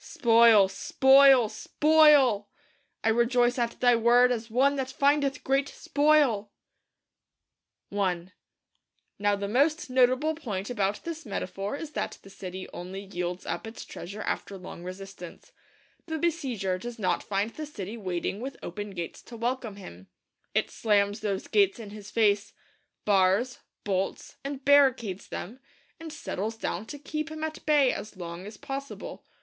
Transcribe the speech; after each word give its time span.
Spoil; 0.03 0.67
spoil; 0.67 1.47
SPOIL! 1.47 2.49
'I 3.03 3.09
rejoice 3.09 3.59
at 3.59 3.79
Thy 3.79 3.95
Word 3.95 4.31
as 4.31 4.49
one 4.49 4.75
that 4.77 4.89
findeth 4.89 5.43
great 5.43 5.69
spoil!' 5.69 6.51
I 7.95 8.31
Now 9.19 9.35
the 9.35 9.47
most 9.47 9.91
notable 9.91 10.33
point 10.33 10.71
about 10.71 11.03
this 11.03 11.23
metaphor 11.23 11.75
is 11.75 11.91
that 11.91 12.17
the 12.23 12.31
city 12.31 12.67
only 12.73 13.01
yields 13.01 13.45
up 13.45 13.67
its 13.67 13.85
treasure 13.85 14.23
after 14.23 14.57
long 14.57 14.83
resistance. 14.83 15.51
The 16.07 16.17
besieger 16.17 16.79
does 16.79 16.97
not 16.97 17.21
find 17.21 17.51
the 17.51 17.67
city 17.67 17.95
waiting 17.95 18.39
with 18.39 18.57
open 18.63 18.95
gates 18.95 19.21
to 19.21 19.37
welcome 19.37 19.75
him. 19.75 20.07
It 20.55 20.71
slams 20.71 21.19
those 21.19 21.47
gates 21.47 21.77
in 21.77 21.91
his 21.91 22.09
face; 22.09 22.53
bars, 23.05 23.59
bolts, 23.83 24.37
and 24.43 24.65
barricades 24.65 25.27
them; 25.27 25.59
and 25.99 26.11
settles 26.11 26.57
down 26.57 26.87
to 26.87 26.97
keep 26.97 27.29
him 27.29 27.43
at 27.43 27.63
bay 27.67 27.93
as 27.93 28.17
long 28.17 28.47
as 28.47 28.57
possible. 28.57 29.27